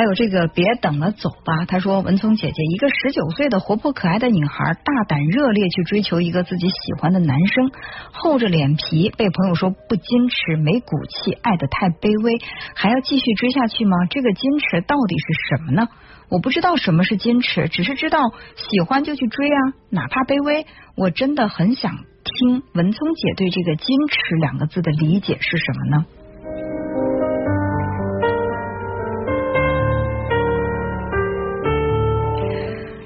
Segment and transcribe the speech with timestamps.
[0.00, 1.66] 还有这个别等了，走吧。
[1.68, 7.70] 他说：“文聪姐姐，一个十九岁的活泼可爱的女孩，大胆热烈去追求一个自己喜欢的男生，
[8.10, 12.40] 厚着脸皮被朋友说不矜持、没骨气、爱的太卑微，
[12.74, 13.94] 还要继续追下去吗？
[14.08, 14.40] 这个矜
[14.70, 15.88] 持到底是什么呢？
[16.30, 18.20] 我不知道什么是矜持，只是知道
[18.56, 19.58] 喜欢就去追啊，
[19.90, 20.64] 哪怕卑微。
[20.96, 21.92] 我真的很想
[22.24, 26.06] 听文聪姐对这个矜持两个字的理解是什么呢？”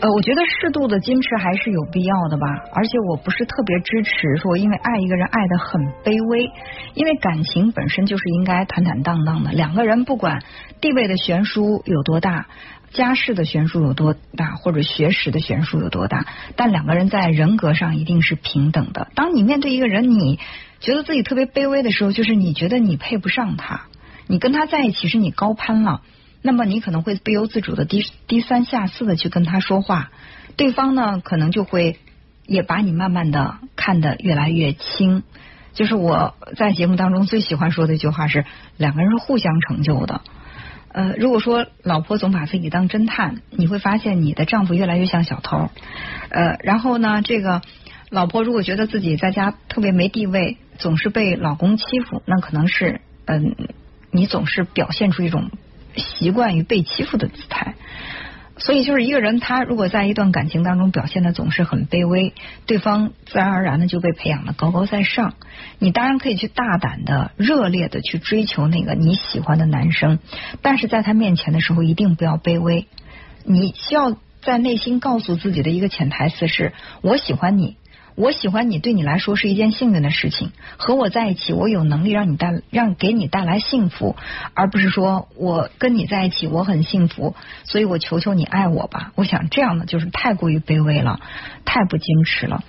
[0.00, 6.50] 呃，我觉得适度的矜持还是有必要的吧，而且我不是特别支持说因为爱一个人爱的很卑微，
[6.94, 9.52] 因为感情本身就是应该坦坦荡荡的。
[9.52, 10.42] 两个人不管
[10.80, 12.46] 地位的悬殊有多大，
[12.94, 16.24] 家世的悬殊有多大，或者学识的悬殊有多大，
[16.56, 19.08] 但两个人在人格上一定是平等的。
[19.14, 20.38] 当你面对一个人，你
[20.80, 23.82] 觉得自己特别卑微的时候，就是你觉得你配不上他，
[24.26, 26.00] 你跟他在一起是你高攀了。
[26.42, 30.10] 那么你可能会不由自主的低低三下四的去跟他说话，
[30.56, 31.98] 对方呢可能就会
[32.46, 35.22] 也把你慢慢的看得越来越轻。
[35.74, 38.44] 就是我在节目当中最喜欢说的一句话是：
[38.76, 40.22] 两个人是互相成就的。
[40.92, 45.68] 呃，如果说老婆总把自己当侦探，你会发现你的丈夫越来越像小偷。
[46.30, 47.62] 呃，然后呢，这个
[48.08, 53.54] 老婆如果觉得自己在家特别没地位，总是被老公欺负，那可能是嗯，
[54.10, 55.50] 你总是表现出一种。
[55.96, 57.74] 习惯于被欺负的姿态，
[58.56, 62.34] 所以就是一个人，他如果在一段感情当中表现的总是很卑微，
[62.66, 65.34] 对方自然而然的就被培养的高高在上。
[65.78, 70.18] 你当然可以去大胆的、热烈的去追求那个你喜欢的男生，
[70.62, 72.86] 但是在他面前的时候一定不要卑微。
[73.44, 77.76] 你需要在内心告诉自己的一个潜台词是：我喜欢你。
[78.20, 80.52] 我喜欢你，对你来说是一件幸运的事情。
[80.76, 84.14] 和我在一起，我有能力让你带让给你带来幸福，
[84.52, 87.34] 而不是说我跟你在一起我很幸福，
[87.64, 89.12] 所以我求求你爱我吧。
[89.14, 91.18] 我想这样的就是太过于卑微了，
[91.64, 92.62] 太不矜持了。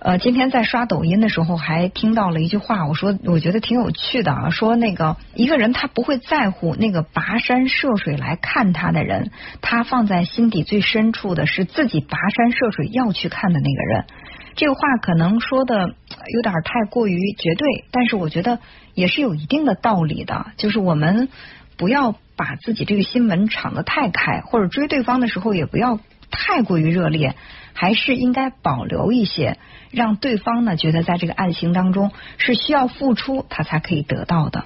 [0.00, 14.04] 呃，今天在刷抖音的时候还听到了一句话，我说我觉得挺有趣的啊，说那个一个人他不会在乎那个跋山涉水来看他的人，他放在心底最深处的是自己跋山涉水要去看的那个人。
[14.58, 15.94] 这个话可能说的
[16.34, 18.58] 有点太过于绝对，但是我觉得
[18.92, 20.46] 也是有一定的道理的。
[20.56, 21.28] 就是我们
[21.76, 26.00] 不要把自己这个心门敞得太开，或者追对方的时候也不要
[26.32, 27.36] 太过于热烈，
[27.72, 29.58] 还是应该保留一些，
[29.92, 34.64] 让对方呢觉得在这个爱情当中是需要付出他才可以得到的。